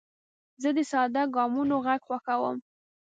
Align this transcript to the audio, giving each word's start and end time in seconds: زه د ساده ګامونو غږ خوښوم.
زه 0.61 0.69
د 0.77 0.79
ساده 0.91 1.23
ګامونو 1.35 1.75
غږ 1.85 2.01
خوښوم. 2.07 2.57